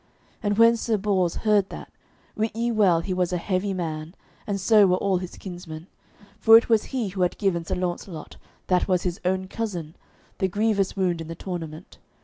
And 0.41 0.57
when 0.57 0.77
Sir 0.77 0.97
Bors 0.97 1.35
heard 1.45 1.69
that, 1.69 1.91
wit 2.35 2.55
ye 2.55 2.71
well 2.71 3.01
he 3.01 3.13
was 3.13 3.31
a 3.31 3.37
heavy 3.37 3.71
man, 3.71 4.15
and 4.47 4.59
so 4.59 4.87
were 4.87 4.97
all 4.97 5.17
his 5.19 5.37
kinsmen, 5.37 5.85
for 6.39 6.57
it 6.57 6.69
was 6.69 6.85
he 6.85 7.09
who 7.09 7.21
had 7.21 7.37
given 7.37 7.63
Sir 7.63 7.75
Launcelot, 7.75 8.37
that 8.65 8.87
was 8.87 9.03
his 9.03 9.21
own 9.23 9.47
cousin, 9.47 9.95
the 10.39 10.47
grievous 10.47 10.97
wound 10.97 11.21
in 11.21 11.27
the 11.27 11.35
tournament. 11.35 11.99